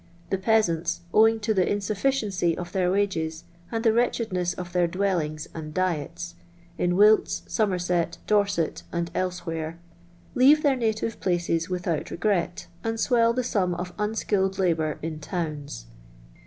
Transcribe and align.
The 0.31 0.37
peasants, 0.39 1.01
owing 1.13 1.39
to 1.41 1.53
the 1.53 1.63
insuflficicncy 1.63 2.57
of 2.57 2.69
thi*ir 2.71 2.91
wages, 2.91 3.43
and 3.71 3.83
the 3.83 3.93
wretchedness 3.93 4.55
of 4.55 4.73
their 4.73 4.87
dwellings 4.87 5.47
and 5.53 5.75
diet, 5.75 6.33
in 6.75 6.95
Wilts, 6.95 7.43
Somerset, 7.45 8.17
Dorset, 8.25 8.81
and 8.91 9.11
else 9.13 9.45
where, 9.45 9.77
leave 10.33 10.63
their 10.63 10.75
native 10.75 11.19
places 11.19 11.69
without 11.69 12.09
regret, 12.09 12.65
and 12.83 12.99
swell 12.99 13.31
the 13.31 13.43
sum 13.43 13.75
of 13.75 13.93
unskilled 13.99 14.57
labour 14.57 14.97
in 15.03 15.19
towns. 15.19 15.85